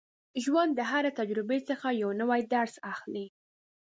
[0.43, 3.25] ژوند د هرې تجربې څخه یو نوی درس اخلي.